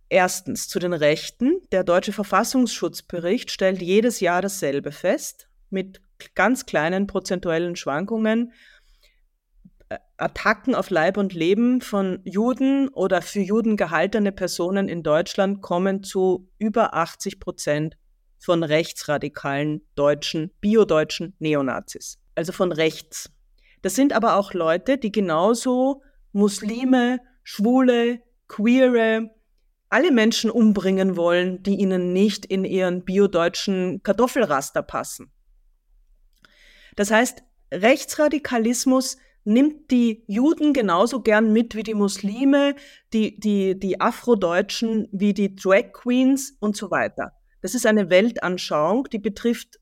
[0.09, 1.61] Erstens zu den Rechten.
[1.71, 6.01] Der deutsche Verfassungsschutzbericht stellt jedes Jahr dasselbe fest, mit
[6.35, 8.53] ganz kleinen prozentuellen Schwankungen.
[9.89, 15.61] Äh, Attacken auf Leib und Leben von Juden oder für Juden gehaltene Personen in Deutschland
[15.61, 17.97] kommen zu über 80 Prozent
[18.37, 23.31] von rechtsradikalen deutschen, biodeutschen Neonazis, also von rechts.
[23.85, 29.29] Das sind aber auch Leute, die genauso Muslime, Schwule, Queere,
[29.89, 35.31] alle Menschen umbringen wollen, die ihnen nicht in ihren biodeutschen Kartoffelraster passen.
[36.95, 42.73] Das heißt, Rechtsradikalismus nimmt die Juden genauso gern mit wie die Muslime,
[43.13, 47.33] die, die, die Afrodeutschen wie die Drag Queens und so weiter.
[47.61, 49.79] Das ist eine Weltanschauung, die betrifft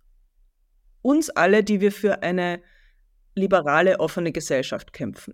[1.02, 2.62] uns alle, die wir für eine
[3.36, 5.34] liberale, offene Gesellschaft kämpfen.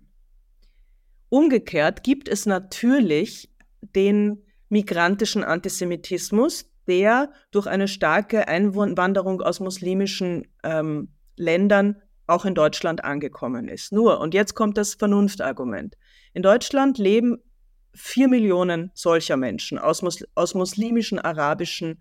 [1.28, 11.14] Umgekehrt gibt es natürlich den migrantischen Antisemitismus, der durch eine starke Einwanderung aus muslimischen ähm,
[11.36, 13.92] Ländern auch in Deutschland angekommen ist.
[13.92, 15.96] Nur, und jetzt kommt das Vernunftargument.
[16.32, 17.38] In Deutschland leben
[17.94, 22.00] vier Millionen solcher Menschen aus, Mus aus muslimischen, arabischen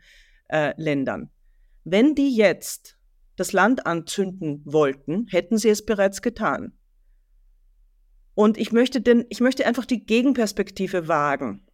[0.49, 1.31] äh, Ländern.
[1.83, 2.98] Wenn die jetzt
[3.39, 6.73] das Land anzünden wollten, hätten sie es bereits getan.
[8.36, 11.65] Und ich möchte, denn, ich möchte einfach die Gegenperspektive wagen.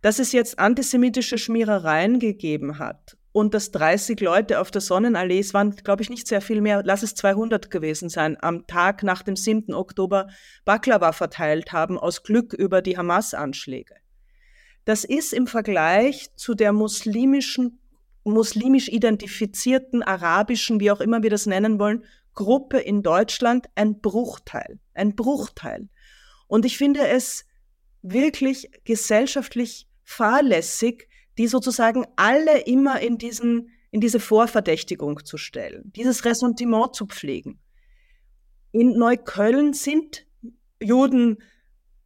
[0.00, 5.54] Dass es jetzt antisemitische Schmierereien gegeben hat und dass 30 Leute auf der Sonnenallee, es
[5.54, 9.22] waren, glaube ich, nicht sehr viel mehr, lass es 200 gewesen sein, am Tag nach
[9.22, 9.74] dem 7.
[9.74, 10.28] Oktober
[10.64, 13.94] Baklava verteilt haben, aus Glück über die Hamas-Anschläge.
[14.84, 17.80] Das ist im Vergleich zu der muslimischen
[18.32, 24.78] muslimisch identifizierten, arabischen, wie auch immer wir das nennen wollen, Gruppe in Deutschland ein Bruchteil.
[24.94, 25.88] Ein Bruchteil.
[26.46, 27.44] Und ich finde es
[28.02, 36.24] wirklich gesellschaftlich fahrlässig, die sozusagen alle immer in diesen, in diese Vorverdächtigung zu stellen, dieses
[36.24, 37.60] Ressentiment zu pflegen.
[38.72, 40.26] In Neukölln sind
[40.80, 41.38] Juden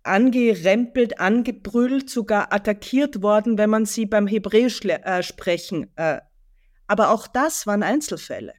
[0.05, 5.91] angerempelt, angebrüllt, sogar attackiert worden, wenn man sie beim Hebräisch äh, sprechen.
[5.97, 6.21] Äh.
[6.87, 8.55] Aber auch das waren Einzelfälle.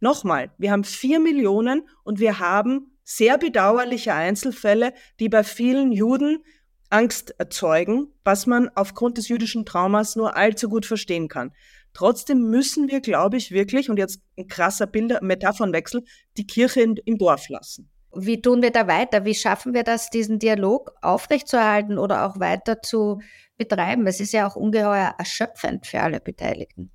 [0.00, 6.44] Nochmal, wir haben vier Millionen und wir haben sehr bedauerliche Einzelfälle, die bei vielen Juden
[6.90, 11.52] Angst erzeugen, was man aufgrund des jüdischen Traumas nur allzu gut verstehen kann.
[11.92, 16.04] Trotzdem müssen wir, glaube ich, wirklich, und jetzt ein krasser Bilder, Metaphernwechsel,
[16.36, 17.90] die Kirche in, im Dorf lassen.
[18.16, 19.24] Wie tun wir da weiter?
[19.24, 23.20] Wie schaffen wir das, diesen Dialog aufrechtzuerhalten oder auch weiter zu
[23.56, 24.06] betreiben?
[24.06, 26.90] Es ist ja auch ungeheuer erschöpfend für alle Beteiligten.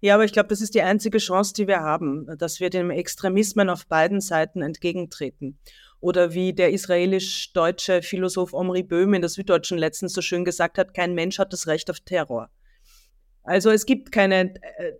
[0.00, 2.90] Ja, aber ich glaube, das ist die einzige Chance, die wir haben, dass wir dem
[2.90, 5.60] Extremismen auf beiden Seiten entgegentreten.
[6.00, 10.92] Oder wie der israelisch-deutsche Philosoph Omri Böhm in der Süddeutschen letztens so schön gesagt hat,
[10.92, 12.50] kein Mensch hat das Recht auf Terror.
[13.44, 14.92] Also es gibt keine, äh,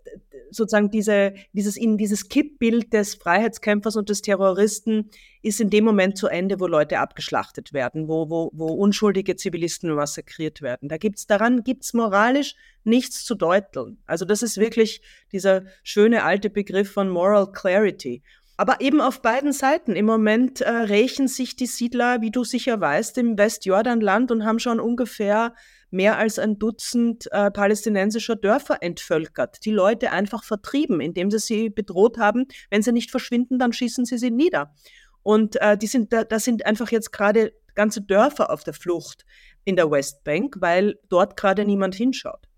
[0.50, 5.10] sozusagen diese, dieses, in dieses Kippbild des Freiheitskämpfers und des Terroristen
[5.42, 9.92] ist in dem Moment zu Ende, wo Leute abgeschlachtet werden, wo, wo, wo unschuldige Zivilisten
[9.94, 10.88] massakriert werden.
[10.88, 13.98] Da gibt's, daran gibt's moralisch nichts zu deuteln.
[14.06, 18.22] Also das ist wirklich dieser schöne alte Begriff von Moral Clarity.
[18.56, 19.96] Aber eben auf beiden Seiten.
[19.96, 24.58] Im Moment äh, rächen sich die Siedler, wie du sicher weißt, im Westjordanland und haben
[24.58, 25.54] schon ungefähr
[25.92, 31.70] mehr als ein Dutzend äh, palästinensischer Dörfer entvölkert, die Leute einfach vertrieben, indem sie sie
[31.70, 32.46] bedroht haben.
[32.70, 34.74] Wenn sie nicht verschwinden, dann schießen sie sie nieder.
[35.22, 39.24] Und äh, die sind, da, da sind einfach jetzt gerade ganze Dörfer auf der Flucht
[39.64, 42.48] in der Westbank, weil dort gerade niemand hinschaut.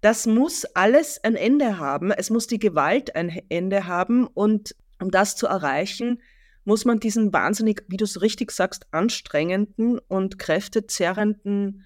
[0.00, 2.12] Das muss alles ein Ende haben.
[2.12, 4.26] Es muss die Gewalt ein Ende haben.
[4.26, 6.22] Und um das zu erreichen,
[6.64, 11.85] muss man diesen wahnsinnig, wie du es richtig sagst, anstrengenden und kräftezerrenden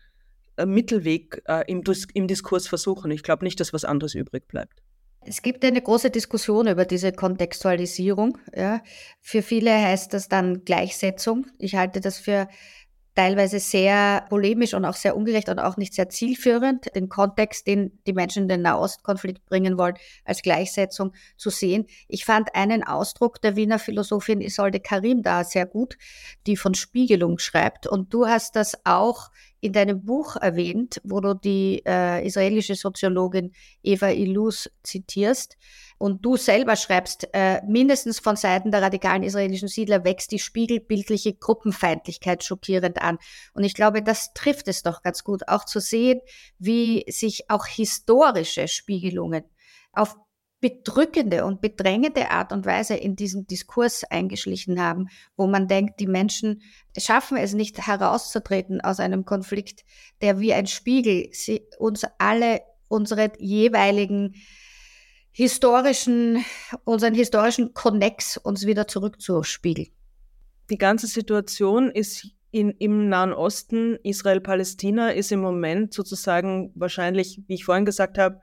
[0.66, 1.83] Mittelweg äh, im,
[2.14, 3.11] im Diskurs versuchen.
[3.11, 4.83] Ich glaube nicht, dass was anderes übrig bleibt.
[5.23, 8.38] Es gibt eine große Diskussion über diese Kontextualisierung.
[8.55, 8.83] Ja.
[9.20, 11.46] Für viele heißt das dann Gleichsetzung.
[11.59, 12.49] Ich halte das für
[13.14, 17.99] teilweise sehr polemisch und auch sehr ungerecht und auch nicht sehr zielführend, den Kontext, den
[18.07, 21.87] die Menschen in den Nahostkonflikt bringen wollen, als Gleichsetzung zu sehen.
[22.09, 25.99] Ich fand einen Ausdruck der Wiener Philosophin Isolde Karim da sehr gut,
[26.46, 27.87] die von Spiegelung schreibt.
[27.87, 33.53] Und du hast das auch in deinem Buch erwähnt, wo du die äh, israelische Soziologin
[33.83, 35.57] Eva Ilus zitierst.
[35.99, 41.35] Und du selber schreibst, äh, mindestens von Seiten der radikalen israelischen Siedler wächst die spiegelbildliche
[41.35, 43.18] Gruppenfeindlichkeit schockierend an.
[43.53, 46.20] Und ich glaube, das trifft es doch ganz gut, auch zu sehen,
[46.59, 49.44] wie sich auch historische Spiegelungen
[49.92, 50.16] auf
[50.61, 56.07] bedrückende und bedrängende Art und Weise in diesem Diskurs eingeschlichen haben, wo man denkt, die
[56.07, 56.62] Menschen
[56.96, 59.85] schaffen es nicht herauszutreten aus einem Konflikt,
[60.20, 61.31] der wie ein Spiegel
[61.79, 64.35] uns alle unsere jeweiligen
[65.33, 66.44] historischen,
[66.85, 69.88] unseren historischen Konnex uns wieder zurückzuspiegeln.
[70.68, 77.55] Die ganze Situation ist in, im Nahen Osten, Israel-Palästina, ist im Moment sozusagen wahrscheinlich, wie
[77.55, 78.40] ich vorhin gesagt habe,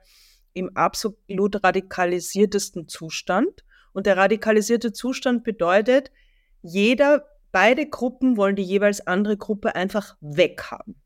[0.58, 3.64] im absolut radikalisiertesten Zustand.
[3.92, 6.10] Und der radikalisierte Zustand bedeutet,
[6.62, 10.96] jeder, beide Gruppen wollen die jeweils andere Gruppe einfach weghaben.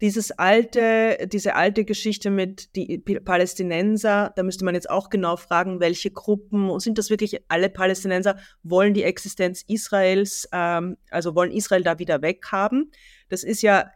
[0.00, 5.78] Dieses alte, diese alte Geschichte mit die Palästinenser, da müsste man jetzt auch genau fragen,
[5.78, 11.84] welche Gruppen, sind das wirklich alle Palästinenser, wollen die Existenz Israels, ähm, also wollen Israel
[11.84, 12.90] da wieder weghaben.
[13.28, 13.88] Das ist ja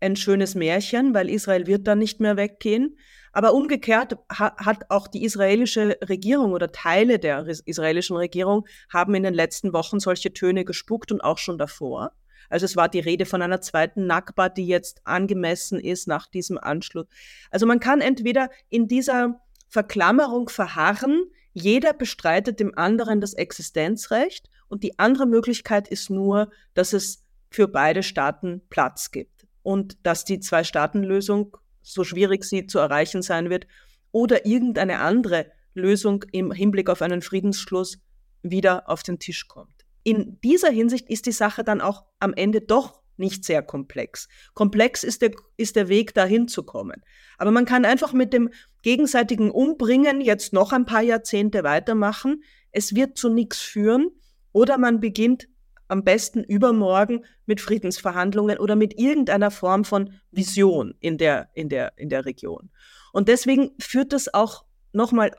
[0.00, 2.96] ein schönes Märchen, weil Israel wird dann nicht mehr weggehen.
[3.32, 9.34] Aber umgekehrt hat auch die israelische Regierung oder Teile der israelischen Regierung haben in den
[9.34, 12.12] letzten Wochen solche Töne gespuckt und auch schon davor.
[12.48, 16.58] Also es war die Rede von einer zweiten Nakba, die jetzt angemessen ist nach diesem
[16.58, 17.06] Anschluss.
[17.52, 24.82] Also man kann entweder in dieser Verklammerung verharren, jeder bestreitet dem anderen das Existenzrecht und
[24.82, 30.40] die andere Möglichkeit ist nur, dass es für beide Staaten Platz gibt und dass die
[30.40, 33.66] Zwei-Staaten-Lösung so schwierig sie zu erreichen sein wird,
[34.12, 37.98] oder irgendeine andere Lösung im Hinblick auf einen Friedensschluss
[38.42, 39.84] wieder auf den Tisch kommt.
[40.02, 44.28] In dieser Hinsicht ist die Sache dann auch am Ende doch nicht sehr komplex.
[44.54, 47.02] Komplex ist der, ist der Weg, dahin zu kommen.
[47.36, 48.48] Aber man kann einfach mit dem
[48.82, 52.42] gegenseitigen Umbringen jetzt noch ein paar Jahrzehnte weitermachen.
[52.72, 54.10] Es wird zu nichts führen.
[54.52, 55.48] Oder man beginnt
[55.90, 61.92] am besten übermorgen mit Friedensverhandlungen oder mit irgendeiner Form von Vision in der, in der,
[61.96, 62.70] in der Region.
[63.12, 65.32] Und deswegen führt das auch nochmal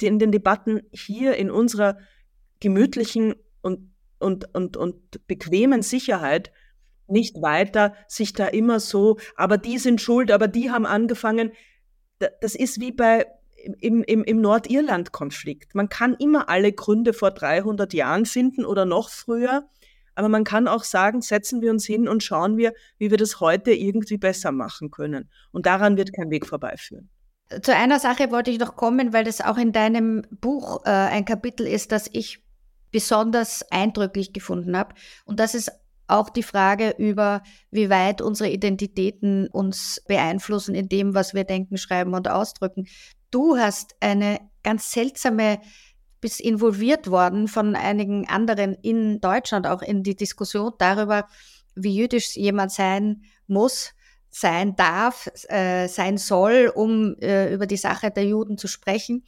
[0.00, 1.98] in den Debatten hier in unserer
[2.60, 6.52] gemütlichen und, und, und, und bequemen Sicherheit
[7.06, 11.52] nicht weiter, sich da immer so, aber die sind schuld, aber die haben angefangen.
[12.40, 13.26] Das ist wie bei,
[13.80, 15.74] im, im, im Nordirland-Konflikt.
[15.74, 19.68] Man kann immer alle Gründe vor 300 Jahren finden oder noch früher.
[20.14, 23.40] Aber man kann auch sagen, setzen wir uns hin und schauen wir, wie wir das
[23.40, 25.30] heute irgendwie besser machen können.
[25.52, 27.08] Und daran wird kein Weg vorbeiführen.
[27.62, 31.24] Zu einer Sache wollte ich noch kommen, weil das auch in deinem Buch äh, ein
[31.24, 32.42] Kapitel ist, das ich
[32.90, 34.94] besonders eindrücklich gefunden habe.
[35.24, 35.70] Und das ist
[36.06, 41.76] auch die Frage über, wie weit unsere Identitäten uns beeinflussen in dem, was wir denken,
[41.76, 42.86] schreiben und ausdrücken.
[43.30, 45.60] Du hast eine ganz seltsame
[46.24, 51.28] bis involviert worden von einigen anderen in Deutschland, auch in die Diskussion darüber,
[51.74, 53.92] wie jüdisch jemand sein muss,
[54.30, 59.22] sein darf, äh, sein soll, um äh, über die Sache der Juden zu sprechen.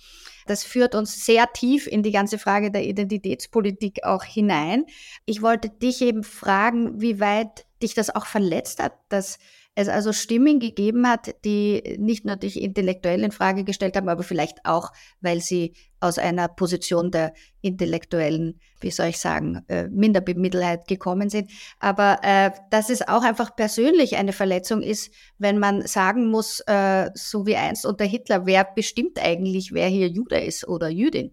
[0.46, 4.87] Das führt uns sehr tief in die ganze Frage der Identitätspolitik auch hinein.
[5.26, 9.38] Ich wollte dich eben fragen, wie weit dich das auch verletzt hat, dass
[9.77, 14.22] es also Stimmen gegeben hat, die nicht nur dich intellektuell in Frage gestellt haben, aber
[14.22, 20.89] vielleicht auch, weil sie aus einer Position der intellektuellen, wie soll ich sagen, äh, Minderbemittelheit
[20.89, 21.51] gekommen sind.
[21.79, 27.11] Aber äh, dass es auch einfach persönlich eine Verletzung ist, wenn man sagen muss, äh,
[27.14, 31.33] so wie einst unter Hitler, wer bestimmt eigentlich, wer hier Jude ist oder Jüdin?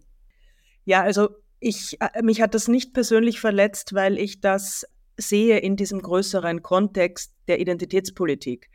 [0.84, 1.30] Ja, also
[1.62, 4.86] ich, äh, mich hat das nicht persönlich verletzt, weil ich das
[5.18, 8.70] sehe in diesem größeren Kontext der Identitätspolitik.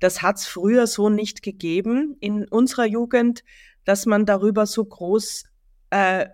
[0.00, 3.42] das hat es früher so nicht gegeben in unserer Jugend,
[3.84, 5.44] dass man darüber so groß
[5.90, 6.26] äh,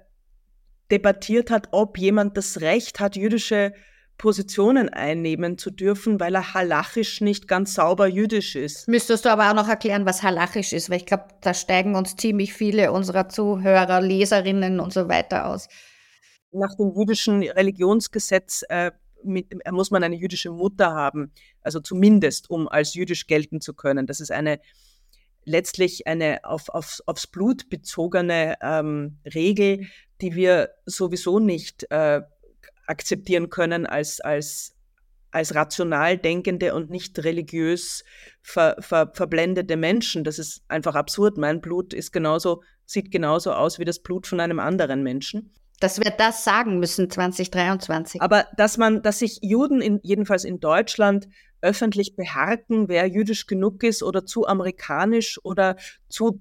[0.91, 3.73] debattiert hat, ob jemand das Recht hat, jüdische
[4.21, 8.87] Positionen einnehmen zu dürfen, weil er halachisch nicht ganz sauber jüdisch ist.
[8.87, 12.17] Müsstest du aber auch noch erklären, was halachisch ist, weil ich glaube, da steigen uns
[12.17, 15.69] ziemlich viele unserer Zuhörer, Leserinnen und so weiter aus.
[16.53, 18.91] Nach dem jüdischen Religionsgesetz äh,
[19.25, 23.75] mit, äh, muss man eine jüdische Mutter haben, also zumindest, um als jüdisch gelten zu
[23.75, 24.07] können.
[24.07, 24.61] Das ist eine
[25.45, 29.87] letztlich eine auf, auf, aufs Blut bezogene ähm, Regel,
[30.21, 32.21] die wir sowieso nicht äh,
[32.87, 34.75] akzeptieren können als, als,
[35.31, 38.05] als rational denkende und nicht religiös
[38.43, 40.25] ver, ver, verblendete Menschen.
[40.25, 41.39] Das ist einfach absurd.
[41.39, 45.53] Mein Blut ist genauso, sieht genauso aus wie das Blut von einem anderen Menschen.
[45.81, 48.23] Dass wir das sagen müssen 2023.
[48.23, 51.29] Aber dass man, dass sich Juden in, jedenfalls in Deutschland
[51.63, 55.77] öffentlich beharken, wer jüdisch genug ist oder zu amerikanisch oder
[56.09, 56.41] zu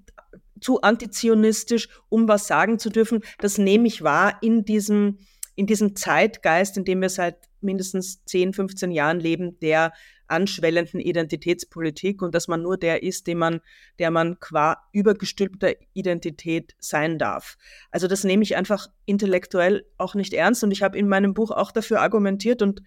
[0.62, 3.24] zu antizionistisch, um was sagen zu dürfen.
[3.38, 5.20] Das nehme ich wahr in diesem
[5.56, 9.93] in diesem Zeitgeist, in dem wir seit mindestens 10, 15 Jahren leben, der
[10.30, 13.60] anschwellenden Identitätspolitik und dass man nur der ist, den man,
[13.97, 17.57] der man qua übergestülpter Identität sein darf.
[17.91, 21.51] Also das nehme ich einfach intellektuell auch nicht ernst und ich habe in meinem Buch
[21.51, 22.82] auch dafür argumentiert und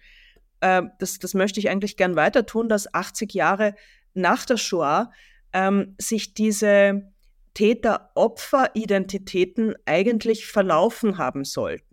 [0.61, 3.75] äh, das, das möchte ich eigentlich gern weiter tun, dass 80 Jahre
[4.13, 5.11] nach der Shoah
[5.51, 7.11] ähm, sich diese
[7.53, 11.92] Täter-Opfer-Identitäten eigentlich verlaufen haben sollten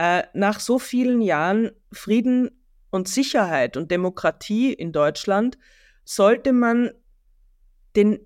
[0.00, 2.50] äh, nach so vielen Jahren Frieden
[2.88, 5.58] und Sicherheit und Demokratie in Deutschland
[6.06, 6.90] sollte man
[7.96, 8.18] den,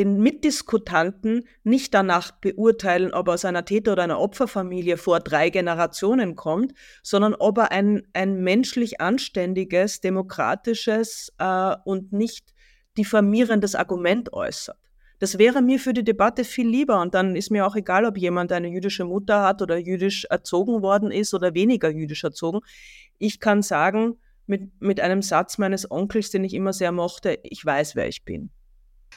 [0.00, 5.48] den Mitdiskutanten nicht danach beurteilen, ob er aus einer Täter- oder einer Opferfamilie vor drei
[5.50, 12.52] Generationen kommt, sondern ob er ein, ein menschlich anständiges, demokratisches äh, und nicht
[12.98, 14.91] diffamierendes Argument äußert.
[15.22, 18.18] Das wäre mir für die Debatte viel lieber und dann ist mir auch egal, ob
[18.18, 22.58] jemand eine jüdische Mutter hat oder jüdisch erzogen worden ist oder weniger jüdisch erzogen.
[23.18, 24.16] Ich kann sagen,
[24.48, 28.24] mit, mit einem Satz meines Onkels, den ich immer sehr mochte, ich weiß, wer ich
[28.24, 28.50] bin.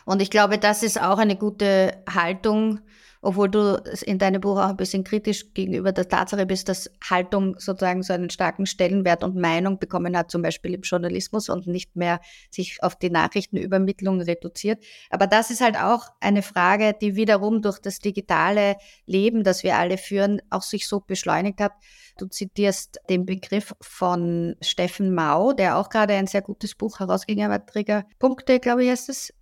[0.06, 2.82] Und ich glaube, das ist auch eine gute Haltung,
[3.26, 7.56] obwohl du in deinem Buch auch ein bisschen kritisch gegenüber der Tatsache bist, dass Haltung
[7.58, 11.96] sozusagen so einen starken Stellenwert und Meinung bekommen hat, zum Beispiel im Journalismus und nicht
[11.96, 12.20] mehr
[12.52, 14.84] sich auf die Nachrichtenübermittlung reduziert.
[15.10, 18.76] Aber das ist halt auch eine Frage, die wiederum durch das digitale
[19.08, 21.72] Leben, das wir alle führen, auch sich so beschleunigt hat.
[22.20, 27.52] Du zitierst den Begriff von Steffen Mau, der auch gerade ein sehr gutes Buch herausgegeben
[27.52, 29.34] hat, Triggerpunkte, glaube ich, heißt es,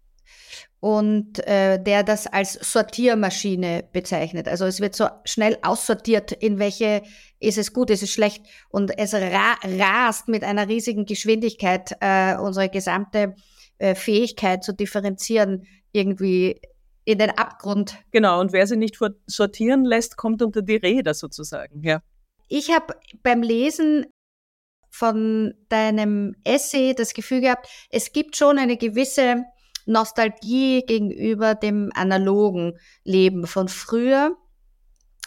[0.83, 4.49] und äh, der das als Sortiermaschine bezeichnet.
[4.49, 7.03] Also es wird so schnell aussortiert, in welche
[7.39, 12.35] ist es gut, ist es schlecht und es ra rast mit einer riesigen Geschwindigkeit äh,
[12.35, 13.33] unsere gesamte
[13.77, 16.59] äh, Fähigkeit zu differenzieren irgendwie
[17.05, 17.95] in den Abgrund.
[18.11, 22.01] Genau, und wer sie nicht sortieren lässt, kommt unter die Räder sozusagen, ja.
[22.49, 24.07] Ich habe beim Lesen
[24.89, 29.45] von deinem Essay das Gefühl gehabt, es gibt schon eine gewisse
[29.85, 34.35] Nostalgie gegenüber dem analogen Leben von früher.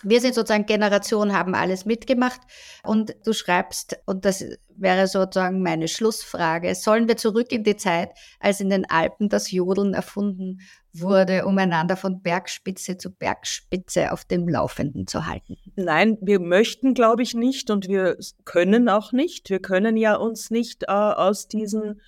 [0.03, 2.41] Wir sind sozusagen Generation, haben alles mitgemacht
[2.85, 4.45] und du schreibst, und das
[4.77, 9.51] wäre sozusagen meine Schlussfrage, sollen wir zurück in die Zeit, als in den Alpen das
[9.51, 10.61] Jodeln erfunden
[10.93, 15.57] wurde, um einander von Bergspitze zu Bergspitze auf dem Laufenden zu halten?
[15.77, 19.49] Nein, wir möchten, glaube ich, nicht und wir können auch nicht.
[19.49, 22.01] Wir können ja uns nicht äh, aus diesen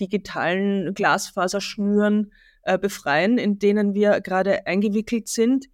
[0.00, 2.32] digitalen Glasfaserschnüren
[2.62, 5.66] äh, befreien, in denen wir gerade eingewickelt sind.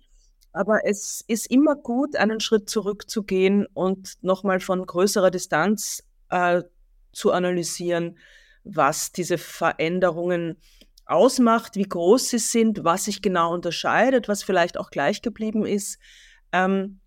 [0.52, 6.62] Aber es ist immer gut, einen Schritt zurückzugehen und nochmal von größerer Distanz äh,
[7.12, 8.18] zu analysieren,
[8.64, 10.56] was diese Veränderungen
[11.06, 15.98] ausmacht, wie groß sie sind, was sich genau unterscheidet, was vielleicht auch gleich geblieben ist.
[16.52, 17.00] Ähm,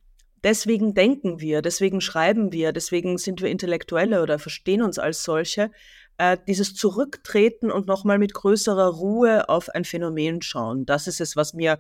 [0.44, 5.72] deswegen denken wir, deswegen schreiben wir, deswegen sind wir Intellektuelle oder verstehen uns als solche,
[6.22, 10.86] äh, dieses Zurücktreten und nochmal mit größerer Ruhe auf ein Phänomen schauen.
[10.86, 11.80] Das ist es, was mir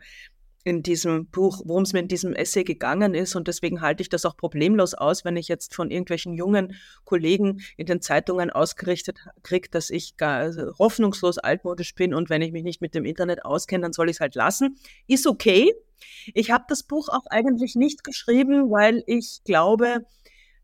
[0.64, 3.36] in diesem Buch, worum es mir in diesem Essay gegangen ist.
[3.36, 7.62] Und deswegen halte ich das auch problemlos aus, wenn ich jetzt von irgendwelchen jungen Kollegen
[7.78, 12.52] in den Zeitungen ausgerichtet kriege, dass ich gar also hoffnungslos altmodisch bin und wenn ich
[12.52, 14.78] mich nicht mit dem Internet auskenne, dann soll ich es halt lassen.
[15.06, 15.72] Ist okay.
[16.34, 20.04] Ich habe das Buch auch eigentlich nicht geschrieben, weil ich glaube,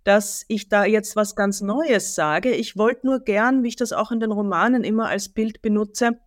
[0.07, 2.51] dass ich da jetzt was ganz Neues sage.
[2.51, 6.17] Ich wollte nur gern, wie ich das auch in den Romanen immer als Bild benutze,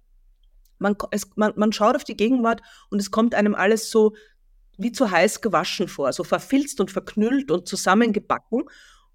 [0.79, 2.61] man, es, man, man schaut auf die Gegenwart
[2.91, 4.15] und es kommt einem alles so
[4.77, 8.65] wie zu heiß gewaschen vor, so verfilzt und verknüllt und zusammengebacken.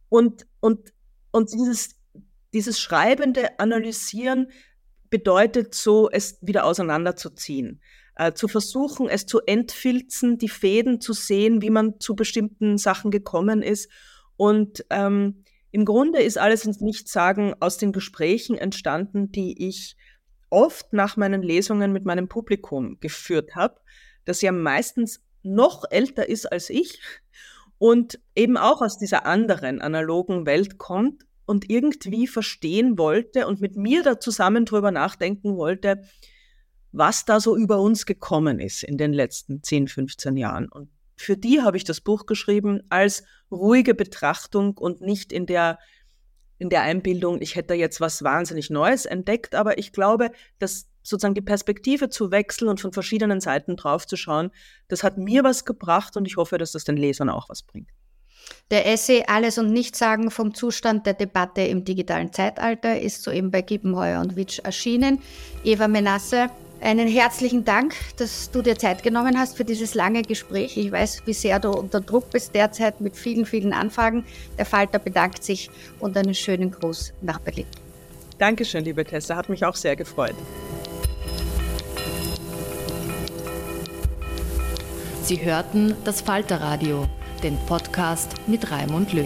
[0.10, 0.94] Und, und,
[1.30, 1.96] und dieses,
[2.52, 4.48] dieses schreibende Analysieren
[5.12, 7.82] bedeutet so, es wieder auseinanderzuziehen,
[8.16, 13.12] äh, zu versuchen, es zu entfilzen, die Fäden zu sehen, wie man zu bestimmten Sachen
[13.12, 13.92] gekommen ist.
[14.38, 19.98] Und ähm, im Grunde ist alles ins Nichtsagen aus den Gesprächen entstanden, die ich
[20.50, 23.80] oft nach meinen Lesungen mit meinem Publikum geführt habe,
[24.24, 27.00] das ja meistens noch älter ist als ich
[27.78, 33.76] und eben auch aus dieser anderen analogen Welt kommt und irgendwie verstehen wollte und mit
[33.76, 36.02] mir da zusammen drüber nachdenken wollte,
[36.92, 40.70] was da so über uns gekommen ist in den letzten 10, 15 Jahren.
[40.70, 45.80] Und für die habe ich das Buch geschrieben als ruhige Betrachtung und nicht in der,
[46.58, 51.36] in der Einbildung, ich hätte jetzt was wahnsinnig Neues entdeckt, aber ich glaube, dass sozusagen
[51.36, 54.52] die Perspektive zu wechseln und von verschiedenen Seiten drauf zu schauen,
[54.88, 57.90] das hat mir was gebracht und ich hoffe, dass das den Lesern auch was bringt.
[58.72, 63.52] Der Essay Alles und Nichts sagen vom Zustand der Debatte im digitalen Zeitalter ist soeben
[63.52, 65.20] bei Giebenheuer und Witsch erschienen.
[65.64, 66.50] Eva Menasse,
[66.82, 70.78] einen herzlichen Dank, dass du dir Zeit genommen hast für dieses lange Gespräch.
[70.78, 74.26] Ich weiß, wie sehr du unter Druck bist derzeit mit vielen, vielen Anfragen.
[74.58, 75.70] Der Falter bedankt sich
[76.00, 77.66] und einen schönen Gruß nach Berlin.
[78.38, 80.36] Dankeschön, liebe Tessa, hat mich auch sehr gefreut.
[85.24, 87.08] Sie hörten das Falterradio,
[87.42, 89.26] den Podcast mit Raimund Löw.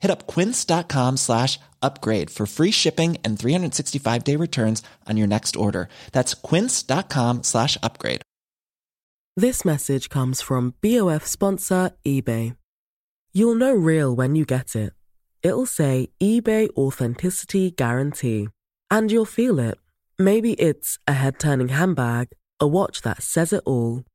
[0.00, 5.88] Hit up quince.com slash upgrade for free shipping and 365-day returns on your next order.
[6.12, 8.22] That's quince.com slash upgrade.
[9.36, 12.56] This message comes from BOF sponsor eBay.
[13.32, 14.92] You'll know real when you get it.
[15.42, 18.48] It'll say eBay Authenticity Guarantee.
[18.90, 19.78] And you'll feel it.
[20.18, 22.28] Maybe it's a head turning handbag,
[22.58, 24.02] a watch that says it all,